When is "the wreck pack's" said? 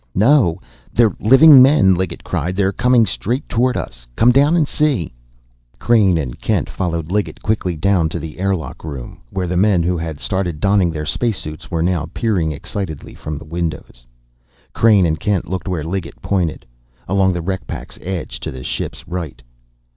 17.33-17.99